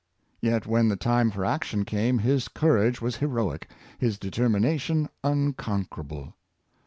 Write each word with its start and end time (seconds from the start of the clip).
Yet, 0.39 0.65
when 0.65 0.87
the 0.87 0.95
time 0.95 1.29
for 1.29 1.45
action 1.45 1.85
came, 1.85 2.17
his 2.17 2.47
courage 2.47 3.01
was 3.03 3.17
heroic, 3.17 3.69
his 3.99 4.17
determina 4.17 4.79
tion 4.79 5.09
unconquerable. 5.23 6.33